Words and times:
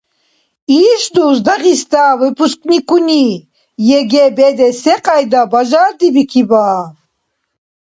Ишдус 0.85 1.37
Дагъиста 1.45 2.03
выпускникуни 2.21 3.25
ЕГЭ 3.99 4.25
бедес 4.37 4.75
секьяйда 4.83 5.41
бажардибикиба? 5.51 6.67